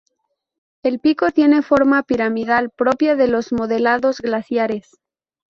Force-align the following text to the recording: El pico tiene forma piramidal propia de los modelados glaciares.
El 0.81 0.97
pico 0.99 1.29
tiene 1.29 1.61
forma 1.61 2.01
piramidal 2.01 2.71
propia 2.71 3.15
de 3.15 3.27
los 3.27 3.53
modelados 3.53 4.19
glaciares. 4.19 4.95